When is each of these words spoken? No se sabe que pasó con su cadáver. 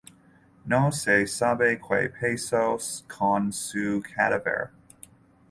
No 0.65 0.79
se 0.99 1.27
sabe 1.27 1.79
que 1.79 2.09
pasó 2.15 2.79
con 3.07 3.53
su 3.53 4.01
cadáver. 4.01 4.71